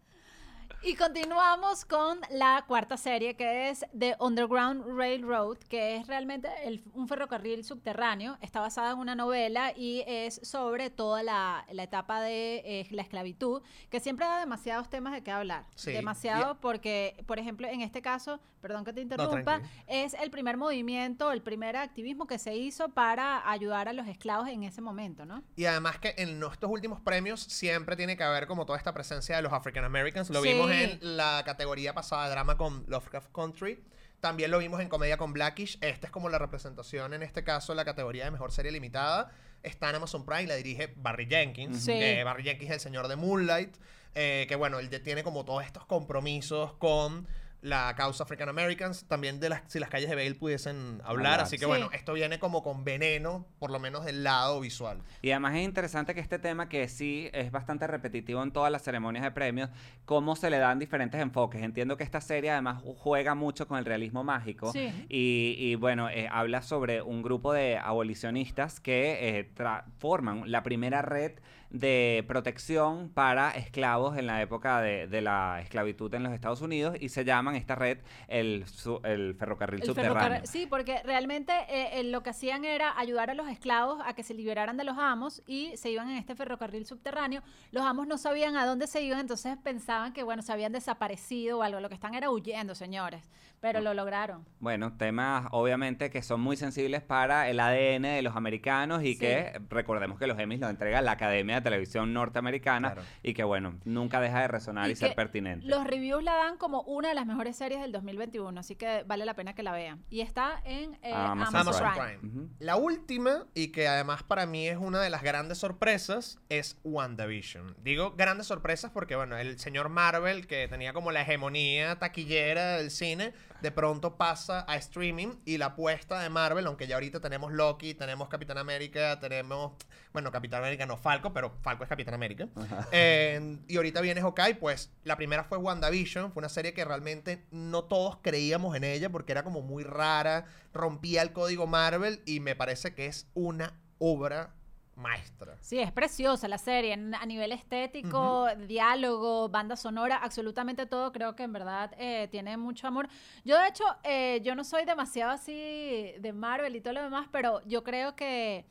Y 0.83 0.95
continuamos 0.95 1.85
con 1.85 2.19
la 2.29 2.63
cuarta 2.67 2.97
serie 2.97 3.35
que 3.35 3.69
es 3.69 3.85
The 3.97 4.15
Underground 4.19 4.85
Railroad, 4.97 5.57
que 5.69 5.97
es 5.97 6.07
realmente 6.07 6.47
el- 6.63 6.83
un 6.93 7.07
ferrocarril 7.07 7.63
subterráneo. 7.63 8.37
Está 8.41 8.59
basada 8.61 8.91
en 8.91 8.99
una 8.99 9.15
novela 9.15 9.73
y 9.75 10.03
es 10.07 10.39
sobre 10.43 10.89
toda 10.89 11.23
la, 11.23 11.65
la 11.71 11.83
etapa 11.83 12.21
de 12.21 12.61
eh, 12.63 12.87
la 12.91 13.01
esclavitud, 13.01 13.61
que 13.89 13.99
siempre 13.99 14.25
da 14.25 14.39
demasiados 14.39 14.89
temas 14.89 15.13
de 15.13 15.23
qué 15.23 15.31
hablar. 15.31 15.65
Sí, 15.75 15.91
Demasiado 15.91 16.53
y- 16.53 16.57
porque, 16.61 17.23
por 17.27 17.39
ejemplo, 17.39 17.67
en 17.67 17.81
este 17.81 18.01
caso, 18.01 18.39
perdón 18.61 18.85
que 18.85 18.93
te 18.93 19.01
interrumpa, 19.01 19.43
tranquilo. 19.59 19.73
es 19.87 20.13
el 20.13 20.29
primer 20.31 20.57
movimiento, 20.57 21.31
el 21.31 21.41
primer 21.41 21.75
activismo 21.75 22.27
que 22.27 22.37
se 22.39 22.55
hizo 22.55 22.89
para 22.89 23.49
ayudar 23.49 23.87
a 23.87 23.93
los 23.93 24.07
esclavos 24.07 24.47
en 24.49 24.63
ese 24.63 24.81
momento, 24.81 25.25
¿no? 25.25 25.43
Y 25.55 25.65
además 25.65 25.99
que 25.99 26.13
en 26.17 26.41
estos 26.43 26.69
últimos 26.69 26.99
premios 27.01 27.41
siempre 27.41 27.95
tiene 27.95 28.15
que 28.17 28.23
haber 28.23 28.47
como 28.47 28.65
toda 28.65 28.77
esta 28.77 28.93
presencia 28.93 29.35
de 29.35 29.41
los 29.41 29.53
African 29.53 29.83
Americans. 29.85 30.29
Lo 30.29 30.41
Sí. 30.41 30.49
vimos 30.49 30.56
en 30.71 31.17
la 31.17 31.43
categoría 31.45 31.93
pasada 31.93 32.25
de 32.25 32.31
drama 32.31 32.57
con 32.57 32.85
Lovecraft 32.87 33.31
Country. 33.31 33.79
También 34.19 34.49
lo 34.49 34.57
vimos 34.57 34.81
en 34.81 34.89
comedia 34.89 35.17
con 35.17 35.31
Blackish. 35.33 35.77
Esta 35.81 36.07
es 36.07 36.11
como 36.11 36.29
la 36.29 36.39
representación, 36.39 37.13
en 37.13 37.21
este 37.23 37.43
caso, 37.43 37.75
la 37.75 37.85
categoría 37.85 38.25
de 38.25 38.31
mejor 38.31 38.51
serie 38.51 38.71
limitada. 38.71 39.31
Está 39.61 39.89
en 39.89 39.95
Amazon 39.95 40.25
Prime, 40.25 40.47
la 40.47 40.55
dirige 40.55 40.93
Barry 40.95 41.27
Jenkins. 41.27 41.83
Sí. 41.83 41.99
Barry 42.23 42.43
Jenkins 42.43 42.69
es 42.71 42.75
el 42.77 42.79
señor 42.81 43.07
de 43.07 43.15
Moonlight. 43.15 43.75
eh, 44.15 44.45
que 44.47 44.55
bueno, 44.55 44.79
él 44.79 44.89
ya 44.89 45.03
tiene 45.03 45.23
como 45.23 45.45
todos 45.45 45.63
estos 45.63 45.85
compromisos 45.85 46.73
con 46.73 47.27
la 47.67 47.93
causa 47.95 48.23
African 48.23 48.49
Americans. 48.49 49.05
También 49.07 49.39
de 49.39 49.49
las, 49.49 49.61
si 49.67 49.79
las 49.79 49.89
calles 49.89 50.09
de 50.09 50.15
Bale 50.15 50.33
pudiesen 50.35 51.01
hablar. 51.03 51.17
Hablar. 51.17 51.39
Así 51.41 51.55
que 51.57 51.61
Sí. 51.61 51.65
bueno, 51.65 51.89
esto 51.93 52.13
viene 52.13 52.39
como 52.39 52.63
con 52.63 52.83
veneno, 52.83 53.45
por 53.59 53.69
lo 53.71 53.79
menos 53.79 54.05
del 54.05 54.23
lado 54.23 54.59
visual. 54.59 54.99
Y 55.21 55.31
además 55.31 55.55
es 55.55 55.63
interesante 55.63 56.13
que 56.15 56.21
este 56.21 56.39
tema, 56.39 56.69
que 56.69 56.87
sí 56.87 57.29
es 57.33 57.51
bastante 57.51 57.85
repetitivo 57.87 58.41
en 58.43 58.51
todas 58.51 58.71
las 58.71 58.83
ceremonias 58.83 59.23
de 59.23 59.31
premios, 59.31 59.69
cómo 60.05 60.35
se 60.35 60.49
le 60.49 60.57
dan 60.59 60.79
diferentes 60.79 61.19
enfoques. 61.21 61.61
Entiendo 61.61 61.97
que 61.97 62.03
esta 62.03 62.21
serie 62.21 62.51
además 62.51 62.81
ju- 62.83 62.95
juega 62.97 63.35
mucho 63.35 63.67
con 63.67 63.77
el 63.77 63.85
realismo 63.85 64.23
mágico. 64.23 64.71
Sí. 64.71 64.91
Y, 65.09 65.55
y, 65.57 65.75
bueno, 65.75 66.09
eh, 66.09 66.27
habla 66.31 66.61
sobre 66.61 67.01
un 67.01 67.21
grupo 67.21 67.51
de 67.53 67.77
abolicionistas 67.77 68.79
que 68.79 69.37
eh, 69.39 69.51
tra- 69.55 69.83
forman 69.99 70.49
la 70.51 70.63
primera 70.63 71.01
red 71.01 71.33
de 71.69 72.23
protección 72.27 73.09
para 73.13 73.51
esclavos 73.51 74.17
en 74.17 74.25
la 74.27 74.41
época 74.41 74.81
de, 74.81 75.07
de 75.07 75.21
la 75.21 75.59
esclavitud 75.61 76.13
en 76.13 76.23
los 76.23 76.33
Estados 76.33 76.61
Unidos 76.61 76.95
y 76.99 77.09
se 77.09 77.25
llaman 77.25 77.55
esta 77.55 77.75
red 77.75 77.97
el, 78.27 78.65
su- 78.67 79.01
el 79.03 79.35
ferrocarril 79.35 79.81
El 79.81 79.87
subterráneo. 79.87 80.17
ferrocarril- 80.43 80.45
sí, 80.45 80.65
porque 80.69 81.01
realmente 81.03 81.51
eh, 81.69 81.99
eh, 81.99 82.03
lo 82.03 82.23
que 82.23 82.29
hacían 82.29 82.63
era 82.65 82.97
ayudar 82.97 83.29
a 83.29 83.33
los 83.33 83.47
esclavos 83.49 83.99
a 84.05 84.13
que 84.13 84.23
se 84.23 84.33
liberaran 84.33 84.77
de 84.77 84.83
los 84.85 84.97
amos 84.97 85.43
y 85.45 85.75
se 85.77 85.91
iban 85.91 86.09
en 86.09 86.17
este 86.17 86.35
ferrocarril 86.35 86.85
subterráneo. 86.85 87.41
Los 87.71 87.83
amos 87.85 88.07
no 88.07 88.17
sabían 88.17 88.55
a 88.55 88.65
dónde 88.65 88.87
se 88.87 89.01
iban, 89.01 89.19
entonces 89.19 89.57
pensaban 89.63 90.13
que, 90.13 90.23
bueno, 90.23 90.41
se 90.41 90.53
habían 90.53 90.71
desaparecido 90.71 91.59
o 91.59 91.63
algo. 91.63 91.79
Lo 91.79 91.89
que 91.89 91.95
están 91.95 92.15
era 92.15 92.29
huyendo, 92.29 92.75
señores. 92.75 93.29
Pero 93.59 93.81
lo 93.81 93.93
lograron. 93.95 94.45
Bueno, 94.59 94.93
temas 94.97 95.47
obviamente 95.51 96.11
que 96.11 96.21
son 96.21 96.39
muy 96.41 96.55
sensibles 96.57 97.01
para 97.01 97.49
el 97.49 97.59
ADN 97.59 98.03
de 98.03 98.21
los 98.21 98.35
americanos 98.35 99.01
y 99.03 99.13
Sí. 99.13 99.19
que 99.19 99.59
recordemos 99.69 100.19
que 100.19 100.27
los 100.27 100.37
Emmys 100.37 100.59
lo 100.59 100.69
entrega 100.69 101.01
la 101.01 101.13
Academia 101.13 101.56
de 101.57 101.63
Televisión 101.63 102.13
Norteamericana 102.13 102.93
Claro. 102.93 103.07
y 103.23 103.33
que 103.33 103.43
bueno, 103.43 103.75
nunca 103.85 104.19
deja 104.19 104.41
de 104.41 104.47
resonar 104.47 104.89
y, 104.89 104.95
ser 104.95 105.09
que 105.09 105.15
pertinente. 105.15 105.65
Los 105.67 105.85
reviews 105.85 106.23
la 106.23 106.35
dan 106.35 106.57
como 106.57 106.81
una 106.81 107.09
de 107.09 107.15
las 107.15 107.25
mejores 107.25 107.55
series 107.55 107.81
del 107.81 107.91
2021, 107.91 108.59
así 108.59 108.75
que 108.75 109.03
vale 109.05 109.25
la 109.25 109.33
pena 109.33 109.53
que 109.53 109.63
la 109.63 109.71
vean. 109.71 110.03
Y 110.09 110.21
está 110.21 110.61
en 110.65 110.95
eh, 111.01 111.11
Amazon 111.13 111.55
Amazon, 111.55 111.91
Prime. 111.93 112.17
Prime. 112.17 112.33
Ujú. 112.33 112.49
La 112.59 112.75
última, 112.75 113.45
y 113.53 113.69
que 113.69 113.87
además 113.87 114.23
para 114.23 114.45
mí 114.45 114.67
es 114.67 114.77
una 114.77 115.01
de 115.01 115.09
las 115.09 115.23
grandes 115.23 115.57
sorpresas, 115.57 116.39
es 116.49 116.79
WandaVision. 116.83 117.75
Digo 117.83 118.11
grandes 118.11 118.47
sorpresas 118.47 118.91
porque, 118.91 119.15
bueno, 119.15 119.37
el 119.37 119.59
señor 119.59 119.89
Marvel, 119.89 120.47
que 120.47 120.67
tenía 120.67 120.93
como 120.93 121.11
la 121.11 121.21
hegemonía 121.21 121.97
taquillera 121.99 122.77
del 122.77 122.91
cine, 122.91 123.33
de 123.61 123.71
pronto 123.71 124.17
pasa 124.17 124.65
a 124.67 124.75
streaming 124.75 125.33
y 125.45 125.57
la 125.57 125.67
apuesta 125.67 126.19
de 126.19 126.29
Marvel, 126.29 126.67
aunque 126.67 126.87
ya 126.87 126.95
ahorita 126.95 127.19
tenemos 127.19 127.51
Loki, 127.51 127.93
tenemos 127.93 128.29
Capitán 128.29 128.57
América, 128.57 129.19
tenemos, 129.19 129.73
bueno, 130.13 130.31
Capitán 130.31 130.61
América 130.61 130.85
no 130.85 130.97
Falco, 130.97 131.33
pero 131.33 131.46
Falco 131.61 131.83
es 131.83 131.89
Capitán 131.89 132.13
América. 132.13 132.47
Eh, 132.91 133.57
y 133.67 133.75
ahorita 133.77 134.01
viene 134.01 134.21
Hawkeye, 134.21 134.55
pues 134.55 134.91
la 135.03 135.15
primera 135.15 135.43
fue 135.43 135.57
WandaVision, 135.57 136.31
fue 136.31 136.41
una 136.41 136.49
serie 136.49 136.73
que 136.73 136.85
realmente 136.85 137.45
no 137.51 137.83
todos 137.83 138.17
creíamos 138.21 138.75
en 138.75 138.83
ella 138.83 139.09
porque 139.09 139.31
era 139.31 139.43
como 139.43 139.61
muy 139.61 139.83
rara, 139.83 140.45
rompía 140.73 141.21
el 141.21 141.33
código 141.33 141.67
Marvel 141.67 142.21
y 142.25 142.39
me 142.39 142.55
parece 142.55 142.93
que 142.93 143.07
es 143.07 143.27
una 143.33 143.73
obra 143.99 144.53
maestra. 144.97 145.55
Sí, 145.61 145.79
es 145.79 145.91
preciosa 145.91 146.47
la 146.47 146.57
serie, 146.57 146.93
a 146.93 147.25
nivel 147.25 147.51
estético, 147.51 148.47
diálogo, 148.67 149.47
banda 149.47 149.75
sonora, 149.75 150.17
absolutamente 150.17 150.85
todo, 150.85 151.11
creo 151.11 151.35
que 151.35 151.43
en 151.43 151.53
verdad 151.53 151.91
eh, 151.97 152.27
tiene 152.31 152.57
mucho 152.57 152.87
amor. 152.87 153.07
Yo 153.45 153.57
de 153.59 153.67
hecho, 153.67 153.83
eh, 154.03 154.41
yo 154.43 154.55
no 154.55 154.63
soy 154.63 154.85
demasiado 154.85 155.31
así 155.31 155.53
de 155.53 156.33
Marvel 156.33 156.75
y 156.75 156.81
todo 156.81 156.93
lo 156.93 157.03
demás, 157.03 157.27
pero 157.31 157.61
yo 157.65 157.83
creo 157.83 158.15
que 158.15 158.65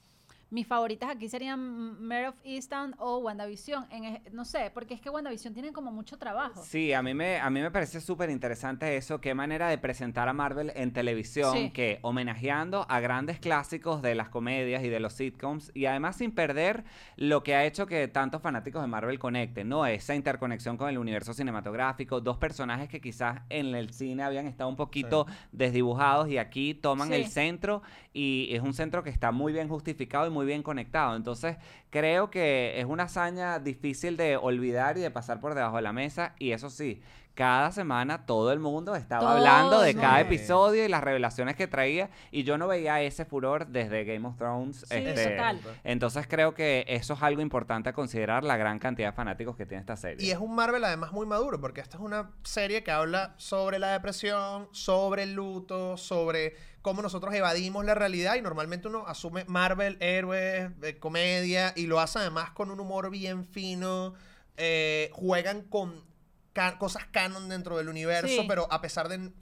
mis 0.48 0.66
favoritas 0.66 1.10
aquí 1.10 1.28
serían 1.28 2.00
Mare 2.06 2.28
of 2.28 2.36
Easttown 2.44 2.94
o 2.98 3.18
WandaVision. 3.18 3.86
En, 3.90 4.04
e- 4.04 4.22
no 4.32 4.44
sé, 4.44 4.70
porque 4.72 4.94
es 4.94 5.00
que 5.00 5.10
WandaVision 5.10 5.52
tiene 5.54 5.72
como 5.72 5.90
mucho 5.90 6.16
trabajo. 6.18 6.62
Sí, 6.64 6.92
a 6.92 7.02
mí 7.02 7.14
me, 7.14 7.38
a 7.38 7.50
mí 7.50 7.60
me 7.60 7.70
parece 7.72 8.00
súper 8.00 8.30
interesante 8.30 8.96
eso, 8.96 9.20
qué 9.20 9.34
manera 9.34 9.68
de 9.68 9.78
presentar 9.78 10.28
a 10.28 10.32
Marvel 10.32 10.72
en 10.76 10.92
televisión, 10.92 11.52
Sí. 11.52 11.70
que 11.70 11.98
homenajeando 12.02 12.86
a 12.88 13.00
grandes 13.00 13.40
clásicos 13.40 14.02
de 14.02 14.14
las 14.14 14.28
comedias 14.28 14.84
y 14.84 14.88
de 14.88 15.00
los 15.00 15.14
sitcoms, 15.14 15.72
y 15.74 15.86
además 15.86 16.16
sin 16.16 16.30
perder 16.30 16.84
lo 17.16 17.42
que 17.42 17.54
ha 17.56 17.64
hecho 17.64 17.86
que 17.86 18.06
tantos 18.06 18.40
fanáticos 18.40 18.82
de 18.82 18.88
Marvel 18.88 19.18
conecten, 19.18 19.68
¿no? 19.68 19.84
Esa 19.84 20.14
interconexión 20.14 20.76
con 20.76 20.88
el 20.88 20.98
universo 20.98 21.34
cinematográfico, 21.34 22.20
dos 22.20 22.36
personajes 22.38 22.88
que 22.88 23.00
quizás 23.00 23.40
en 23.48 23.74
el 23.74 23.92
cine 23.92 24.22
habían 24.22 24.46
estado 24.46 24.70
un 24.70 24.76
poquito 24.76 25.26
desdibujados 25.50 26.28
y 26.28 26.38
aquí 26.38 26.74
toman 26.74 27.08
Sí. 27.08 27.14
el 27.14 27.26
centro 27.26 27.82
y 28.12 28.48
es 28.52 28.62
un 28.62 28.72
centro 28.74 29.02
que 29.02 29.10
está 29.10 29.32
muy 29.32 29.52
bien 29.52 29.68
justificado 29.68 30.26
y 30.26 30.30
muy 30.36 30.46
bien 30.46 30.62
conectado. 30.62 31.16
Entonces, 31.16 31.56
creo 31.96 32.28
que 32.30 32.78
es 32.78 32.84
una 32.84 33.04
hazaña 33.04 33.58
difícil 33.58 34.18
de 34.18 34.36
olvidar 34.36 34.98
y 34.98 35.00
de 35.00 35.10
pasar 35.10 35.40
por 35.40 35.54
debajo 35.54 35.76
de 35.76 35.82
la 35.82 35.94
mesa. 35.94 36.34
Y 36.38 36.52
eso 36.52 36.68
sí, 36.68 37.00
cada 37.32 37.72
semana 37.72 38.26
todo 38.26 38.52
el 38.52 38.60
mundo 38.60 38.94
estaba 38.94 39.22
Todo 39.22 39.30
hablando 39.30 39.80
de 39.80 39.94
cada 39.94 40.20
episodio 40.20 40.84
y 40.84 40.88
las 40.88 41.02
revelaciones 41.02 41.56
que 41.56 41.66
traía. 41.66 42.10
Y 42.30 42.44
yo 42.44 42.58
no 42.58 42.68
veía 42.68 43.00
ese 43.00 43.24
furor 43.24 43.66
desde 43.68 44.04
Game 44.04 44.28
of 44.28 44.36
Thrones. 44.36 44.84
Sí, 44.86 44.94
este, 44.94 45.30
total. 45.30 45.60
Entonces 45.84 46.26
creo 46.28 46.52
que 46.52 46.84
eso 46.86 47.14
es 47.14 47.22
algo 47.22 47.40
importante 47.40 47.88
a 47.88 47.92
considerar, 47.94 48.44
la 48.44 48.58
gran 48.58 48.78
cantidad 48.78 49.08
de 49.08 49.16
fanáticos 49.16 49.56
que 49.56 49.64
tiene 49.64 49.80
esta 49.80 49.96
serie. 49.96 50.26
Y 50.26 50.30
es 50.30 50.38
un 50.38 50.54
Marvel 50.54 50.84
además 50.84 51.12
muy 51.12 51.24
maduro, 51.24 51.60
porque 51.62 51.80
esta 51.80 51.96
es 51.96 52.02
una 52.02 52.30
serie 52.42 52.82
que 52.82 52.90
habla 52.90 53.34
sobre 53.38 53.78
la 53.78 53.92
depresión, 53.92 54.68
sobre 54.72 55.22
el 55.22 55.32
luto, 55.32 55.96
sobre 55.96 56.54
cómo 56.86 57.02
nosotros 57.02 57.34
evadimos 57.34 57.84
la 57.84 57.96
realidad 57.96 58.36
y 58.36 58.42
normalmente 58.42 58.86
uno 58.86 59.08
asume 59.08 59.44
Marvel, 59.48 59.96
héroes, 59.98 60.70
eh, 60.82 60.96
comedia 61.00 61.72
y 61.74 61.85
lo 61.86 62.00
hace 62.00 62.18
además 62.18 62.50
con 62.50 62.70
un 62.70 62.80
humor 62.80 63.10
bien 63.10 63.44
fino, 63.44 64.14
eh, 64.56 65.10
juegan 65.12 65.62
con 65.62 66.04
ca- 66.52 66.78
cosas 66.78 67.04
canon 67.10 67.48
dentro 67.48 67.76
del 67.76 67.88
universo, 67.88 68.28
Sí. 68.42 68.44
pero 68.48 68.66
a 68.72 68.80
pesar 68.80 69.08
de... 69.08 69.32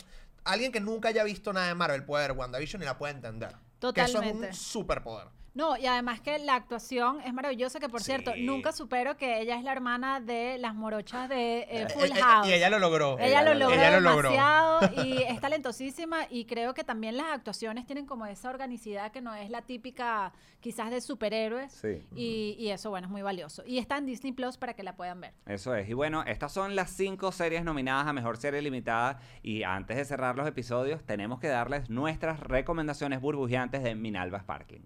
Alguien 0.45 0.73
que 0.73 0.81
nunca 0.81 1.09
haya 1.09 1.25
visto 1.25 1.53
nada 1.55 1.69
de 1.69 1.75
Marvel 1.75 2.05
puede 2.05 2.29
ver 2.29 2.37
WandaVision 2.37 2.83
y 2.83 2.85
la 2.85 2.99
puede 2.99 3.15
entender. 3.15 3.49
Que 3.81 3.89
eso 4.01 4.03
es 4.05 4.13
Totalmente. 4.13 4.47
un 4.49 4.55
superpoder. 4.55 5.29
No, 5.55 5.77
y 5.77 5.87
además 5.87 6.21
que 6.21 6.39
la 6.41 6.57
actuación 6.57 7.21
es 7.21 7.33
maravillosa, 7.33 7.79
que 7.79 7.89
por 7.89 8.01
Sí. 8.01 8.07
cierto, 8.07 8.33
nunca 8.37 8.73
supero 8.73 9.17
que 9.17 9.41
ella 9.41 9.57
es 9.57 9.63
la 9.63 9.71
hermana 9.73 10.19
de 10.21 10.59
las 10.59 10.75
morochas 10.75 11.29
de 11.29 11.61
eh, 11.71 11.87
Full 11.95 12.05
Eh, 12.05 12.13
eh, 12.17 12.21
House. 12.21 12.49
y 12.49 12.53
ella 12.53 12.69
lo 12.71 12.79
logró. 12.81 13.19
Ella 13.21 13.43
lo 13.43 13.55
logró 13.55 13.75
Ella 13.77 13.91
lo 13.93 14.01
logró. 14.01 14.31
demasiado 14.31 14.81
y 15.07 15.23
es 15.23 15.41
talentosísima 15.41 16.27
y 16.29 16.45
creo 16.47 16.75
que 16.75 16.83
también 16.83 17.17
las 17.17 17.27
actuaciones 17.33 17.87
tienen 17.87 18.05
como 18.05 18.27
esa 18.27 18.51
organicidad 18.51 19.13
que 19.13 19.21
no 19.21 19.33
es 19.35 19.49
la 19.49 19.63
típica 19.63 20.33
quizás 20.61 20.91
de 20.91 21.01
superhéroes 21.01 21.73
Sí. 21.73 22.03
y, 22.17 22.57
y 22.59 22.71
eso 22.71 22.91
bueno 22.91 23.07
es 23.07 23.11
muy 23.13 23.23
valioso 23.23 23.63
y 23.67 23.79
está 23.79 23.97
en 23.99 24.07
Disney 24.07 24.33
Plus 24.33 24.59
para 24.59 24.75
que 24.75 24.83
la 24.83 24.97
puedan 24.97 25.21
ver. 25.21 25.35
Eso 25.47 25.75
es. 25.77 25.89
Y 25.89 25.93
bueno, 25.93 26.25
estas 26.25 26.53
son 26.53 26.75
las 26.75 26.91
cinco 26.91 27.31
series 27.33 27.63
nominadas 27.65 28.07
a 28.09 28.13
Mejor 28.13 28.37
Serie 28.39 28.61
Limitada. 28.61 29.21
Y 29.43 29.63
antes 29.63 29.97
de 29.97 30.05
cerrar 30.05 30.37
los 30.37 30.49
episodios, 30.49 31.05
tenemos 31.05 31.39
que 31.39 31.47
darles 31.49 31.91
nuestras 31.91 32.41
recomendaciones 32.41 33.21
burbujeantes 33.21 33.83
de 33.85 33.95
Minalba 33.95 34.41
Sparkling. 34.41 34.85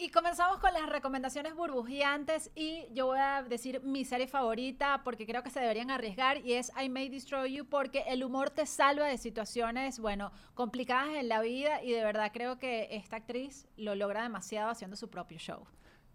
Y 0.00 0.10
comenzamos 0.10 0.60
con 0.60 0.72
las 0.72 0.88
recomendaciones 0.88 1.56
burbujeantes 1.56 2.52
y 2.54 2.86
yo 2.94 3.06
voy 3.06 3.18
a 3.18 3.42
decir 3.42 3.80
mi 3.82 4.04
serie 4.04 4.28
favorita 4.28 5.02
porque 5.02 5.26
creo 5.26 5.42
que 5.42 5.50
se 5.50 5.58
deberían 5.58 5.90
arriesgar 5.90 6.38
y 6.46 6.52
es 6.52 6.70
I 6.80 6.88
May 6.88 7.08
Destroy 7.08 7.52
You 7.52 7.64
porque 7.64 8.04
el 8.06 8.22
humor 8.22 8.50
te 8.50 8.64
salva 8.64 9.06
de 9.06 9.18
situaciones, 9.18 9.98
bueno, 9.98 10.30
complicadas 10.54 11.16
en 11.16 11.28
la 11.28 11.40
vida 11.40 11.82
y 11.82 11.90
de 11.90 12.04
verdad 12.04 12.30
creo 12.32 12.60
que 12.60 12.86
esta 12.92 13.16
actriz 13.16 13.66
lo 13.76 13.96
logra 13.96 14.22
demasiado 14.22 14.70
haciendo 14.70 14.94
su 14.94 15.10
propio 15.10 15.38
show. 15.38 15.66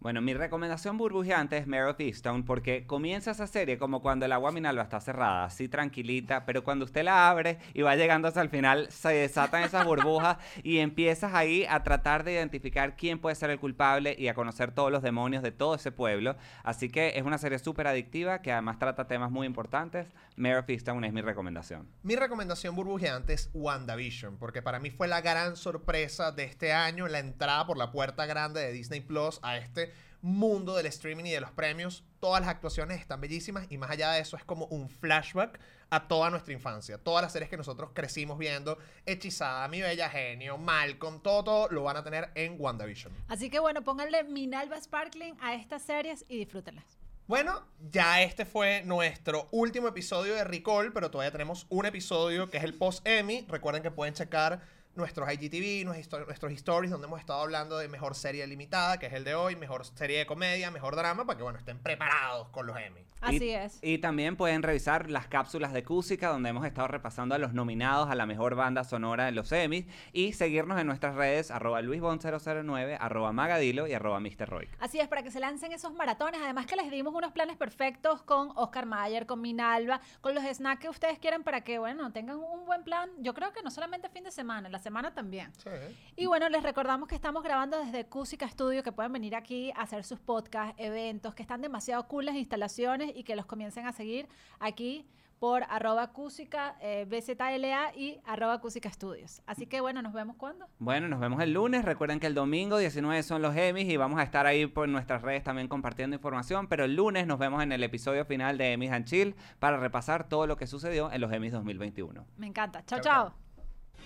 Bueno, 0.04 0.20
mi 0.20 0.34
recomendación 0.34 0.98
burbujeante 0.98 1.56
es 1.56 1.66
Mare 1.66 1.86
of 1.86 1.98
Easttown 1.98 2.44
porque 2.44 2.86
comienza 2.86 3.30
esa 3.30 3.46
serie 3.46 3.78
como 3.78 4.02
cuando 4.02 4.26
el 4.26 4.32
agua 4.32 4.52
Minalba 4.52 4.82
está 4.82 5.00
cerrada, 5.00 5.46
así 5.46 5.66
tranquilita, 5.66 6.44
pero 6.44 6.62
cuando 6.62 6.84
usted 6.84 7.04
la 7.04 7.30
abre 7.30 7.58
y 7.72 7.80
va 7.80 7.96
llegando 7.96 8.28
hasta 8.28 8.42
el 8.42 8.50
final, 8.50 8.86
se 8.90 9.08
desatan 9.08 9.62
esas 9.62 9.86
burbujas 9.86 10.36
y 10.62 10.80
empiezas 10.80 11.32
ahí 11.32 11.64
a 11.70 11.82
tratar 11.84 12.22
de 12.22 12.34
identificar 12.34 12.96
quién 12.96 13.18
puede 13.18 13.34
ser 13.34 13.48
el 13.48 13.58
culpable 13.58 14.14
y 14.18 14.28
a 14.28 14.34
conocer 14.34 14.72
todos 14.72 14.92
los 14.92 15.02
demonios 15.02 15.42
de 15.42 15.52
todo 15.52 15.74
ese 15.74 15.90
pueblo. 15.90 16.36
Así 16.64 16.90
que 16.90 17.14
es 17.16 17.22
una 17.22 17.38
serie 17.38 17.58
súper 17.58 17.86
adictiva 17.86 18.42
que 18.42 18.52
además 18.52 18.78
trata 18.78 19.06
temas 19.06 19.30
muy 19.30 19.46
importantes. 19.46 20.12
Mare 20.36 20.58
of 20.58 20.68
Easttown 20.68 21.02
es 21.04 21.14
mi 21.14 21.22
recomendación. 21.22 21.88
Mi 22.02 22.14
recomendación 22.14 22.76
burbujeante 22.76 23.32
es 23.32 23.48
WandaVision, 23.54 24.36
porque 24.36 24.60
para 24.60 24.80
mí 24.80 24.90
fue 24.90 25.08
la 25.08 25.22
gran 25.22 25.56
sorpresa 25.56 26.30
de 26.30 26.44
este 26.44 26.74
año, 26.74 27.08
la 27.08 27.20
entrada 27.20 27.66
por 27.66 27.78
la 27.78 27.90
puerta 27.90 28.26
grande 28.26 28.60
de 28.60 28.70
Disney 28.70 29.00
Plus 29.00 29.40
a 29.42 29.56
este 29.56 29.93
mundo 30.24 30.74
del 30.74 30.86
streaming 30.86 31.24
y 31.26 31.32
de 31.32 31.40
los 31.40 31.50
premios. 31.50 32.02
Todas 32.18 32.40
las 32.40 32.48
actuaciones 32.48 32.98
están 32.98 33.20
bellísimas 33.20 33.66
y 33.68 33.76
más 33.76 33.90
allá 33.90 34.12
de 34.12 34.20
eso 34.20 34.38
es 34.38 34.44
como 34.44 34.64
un 34.66 34.88
flashback 34.88 35.60
a 35.90 36.08
toda 36.08 36.30
nuestra 36.30 36.54
infancia. 36.54 36.96
Todas 36.96 37.22
las 37.22 37.32
series 37.32 37.50
que 37.50 37.58
nosotros 37.58 37.90
crecimos 37.92 38.38
viendo, 38.38 38.78
Hechizada, 39.04 39.68
Mi 39.68 39.82
Bella 39.82 40.08
Genio, 40.08 40.56
Malcolm, 40.56 41.20
todo, 41.20 41.44
todo 41.44 41.68
lo 41.68 41.82
van 41.82 41.98
a 41.98 42.02
tener 42.02 42.30
en 42.34 42.56
WandaVision. 42.58 43.12
Así 43.28 43.50
que 43.50 43.58
bueno, 43.58 43.84
pónganle 43.84 44.24
Minalba 44.24 44.80
Sparkling 44.80 45.36
a 45.42 45.54
estas 45.54 45.82
series 45.82 46.24
y 46.26 46.38
disfrútenlas. 46.38 46.86
Bueno, 47.26 47.66
ya 47.90 48.22
este 48.22 48.46
fue 48.46 48.82
nuestro 48.84 49.48
último 49.50 49.88
episodio 49.88 50.34
de 50.34 50.44
Recall, 50.44 50.92
pero 50.92 51.10
todavía 51.10 51.32
tenemos 51.32 51.66
un 51.68 51.84
episodio 51.84 52.48
que 52.48 52.56
es 52.56 52.64
el 52.64 52.74
post-Emmy. 52.74 53.44
Recuerden 53.48 53.82
que 53.82 53.90
pueden 53.90 54.14
checar 54.14 54.62
nuestros 54.96 55.32
IGTV, 55.32 55.84
nuestros 55.84 56.26
nuestros 56.26 56.52
stories, 56.52 56.90
donde 56.90 57.06
hemos 57.06 57.20
estado 57.20 57.40
hablando 57.40 57.78
de 57.78 57.88
mejor 57.88 58.14
serie 58.14 58.46
limitada, 58.46 58.98
que 58.98 59.06
es 59.06 59.12
el 59.12 59.24
de 59.24 59.34
hoy, 59.34 59.56
mejor 59.56 59.84
serie 59.84 60.18
de 60.18 60.26
comedia, 60.26 60.70
mejor 60.70 60.96
drama, 60.96 61.24
para 61.24 61.36
que, 61.36 61.42
bueno, 61.42 61.58
estén 61.58 61.78
preparados 61.78 62.48
con 62.48 62.66
los 62.66 62.76
Emmy. 62.76 63.00
Así 63.20 63.44
y, 63.44 63.50
es. 63.50 63.78
Y 63.82 63.98
también 63.98 64.36
pueden 64.36 64.62
revisar 64.62 65.10
las 65.10 65.26
cápsulas 65.28 65.72
de 65.72 65.82
Cúsica, 65.82 66.28
donde 66.28 66.50
hemos 66.50 66.66
estado 66.66 66.88
repasando 66.88 67.34
a 67.34 67.38
los 67.38 67.54
nominados 67.54 68.10
a 68.10 68.14
la 68.14 68.26
mejor 68.26 68.54
banda 68.54 68.84
sonora 68.84 69.24
de 69.24 69.32
los 69.32 69.50
Emmys. 69.52 69.86
Y 70.12 70.34
seguirnos 70.34 70.78
en 70.78 70.86
nuestras 70.86 71.14
redes, 71.14 71.50
arroba 71.50 71.80
luisbon009, 71.80 72.96
arroba 73.00 73.32
magadilo 73.32 73.86
y 73.86 73.94
arroba 73.94 74.20
mrroy. 74.20 74.68
Así 74.80 75.00
es, 75.00 75.08
para 75.08 75.22
que 75.22 75.30
se 75.30 75.40
lancen 75.40 75.72
esos 75.72 75.94
maratones. 75.94 76.40
Además 76.42 76.66
que 76.66 76.76
les 76.76 76.90
dimos 76.90 77.14
unos 77.14 77.32
planes 77.32 77.56
perfectos 77.56 78.22
con 78.22 78.52
Oscar 78.56 78.86
Mayer, 78.86 79.26
con 79.26 79.40
Minalba, 79.40 80.00
con 80.20 80.34
los 80.34 80.44
snacks 80.44 80.82
que 80.82 80.88
ustedes 80.88 81.18
quieran 81.18 81.44
para 81.44 81.62
que, 81.62 81.78
bueno, 81.78 82.12
tengan 82.12 82.36
un 82.36 82.66
buen 82.66 82.84
plan. 82.84 83.10
Yo 83.18 83.32
creo 83.32 83.52
que 83.52 83.62
no 83.62 83.70
solamente 83.70 84.08
fin 84.08 84.24
de 84.24 84.30
semana, 84.30 84.68
la 84.68 84.78
semana 84.84 85.12
también. 85.14 85.52
Sí. 85.56 85.70
Y 86.14 86.26
bueno, 86.26 86.48
les 86.48 86.62
recordamos 86.62 87.08
que 87.08 87.16
estamos 87.16 87.42
grabando 87.42 87.76
desde 87.84 88.06
Cusica 88.06 88.48
Studio, 88.48 88.82
que 88.84 88.92
pueden 88.92 89.12
venir 89.12 89.34
aquí 89.34 89.72
a 89.72 89.82
hacer 89.82 90.04
sus 90.04 90.20
podcasts, 90.20 90.74
eventos, 90.78 91.34
que 91.34 91.42
están 91.42 91.60
demasiado 91.60 92.06
cool 92.06 92.26
las 92.26 92.36
instalaciones 92.36 93.12
y 93.16 93.24
que 93.24 93.34
los 93.34 93.46
comiencen 93.46 93.86
a 93.86 93.92
seguir 93.92 94.28
aquí 94.60 95.06
por 95.38 95.62
arroba 95.64 96.12
Cusica, 96.12 96.76
eh, 96.80 97.06
BZLA 97.06 97.94
y 97.94 98.18
arroba 98.24 98.60
Cusica 98.60 98.90
Studios. 98.90 99.42
Así 99.46 99.66
que 99.66 99.80
bueno, 99.80 100.00
nos 100.00 100.12
vemos 100.12 100.36
cuando. 100.36 100.66
Bueno, 100.78 101.08
nos 101.08 101.20
vemos 101.20 101.42
el 101.42 101.52
lunes. 101.52 101.84
Recuerden 101.84 102.18
que 102.18 102.26
el 102.26 102.34
domingo 102.34 102.78
19 102.78 103.22
son 103.22 103.42
los 103.42 103.54
Emmys 103.54 103.88
y 103.88 103.96
vamos 103.98 104.18
a 104.20 104.22
estar 104.22 104.46
ahí 104.46 104.66
por 104.66 104.88
nuestras 104.88 105.20
redes 105.20 105.44
también 105.44 105.68
compartiendo 105.68 106.16
información. 106.16 106.66
Pero 106.68 106.84
el 106.84 106.96
lunes 106.96 107.26
nos 107.26 107.38
vemos 107.38 107.62
en 107.62 107.72
el 107.72 107.82
episodio 107.82 108.24
final 108.24 108.56
de 108.56 108.72
Emmys 108.72 108.92
and 108.92 109.04
Chill 109.04 109.34
para 109.58 109.76
repasar 109.76 110.28
todo 110.28 110.46
lo 110.46 110.56
que 110.56 110.66
sucedió 110.66 111.12
en 111.12 111.20
los 111.20 111.30
Emmys 111.30 111.52
2021. 111.52 112.24
Me 112.38 112.46
encanta. 112.46 112.84
Chao, 112.86 113.00
Chao, 113.00 113.32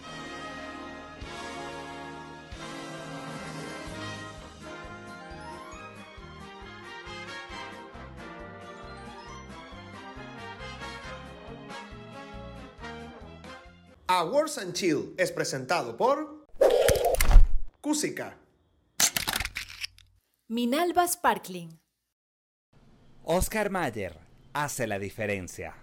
chao. 0.03 0.38
Awards 14.11 14.57
and 14.57 14.73
Chill 14.73 15.15
es 15.19 15.31
presentado 15.31 15.95
por 15.95 16.47
Cusica. 17.83 18.39
Minalba 20.49 21.07
Sparkling. 21.07 21.79
Oscar 23.25 23.69
Mayer 23.69 24.19
hace 24.55 24.87
la 24.87 24.99
diferencia. 24.99 25.75